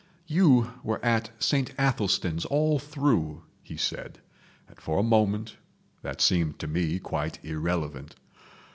[0.25, 4.17] "You were at Saint Athelstan's all through," he said,
[4.67, 5.57] and for a moment
[6.01, 8.15] that seemed to me quite irrelevant.